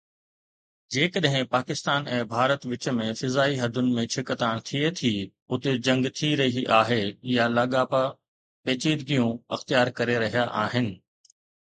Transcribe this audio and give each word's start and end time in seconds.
جيڪڏهن 0.93 1.43
پاڪستان 1.49 2.07
۽ 2.13 2.21
ڀارت 2.31 2.63
وچ 2.69 2.87
۾ 2.99 3.09
فضائي 3.19 3.59
حدن 3.63 3.91
۾ 3.99 4.05
ڇڪتاڻ 4.15 4.63
ٿئي 4.71 4.81
ٿي، 5.01 5.11
اتي 5.53 5.73
جنگ 5.87 6.11
ٿي 6.21 6.29
رهي 6.43 6.63
آهي 6.81 7.01
يا 7.35 7.45
لاڳاپا 7.59 8.03
پيچيدگيون 8.63 9.33
اختيار 9.59 9.97
ڪري 10.01 10.17
رهيا 10.25 10.49
آهن 10.65 10.91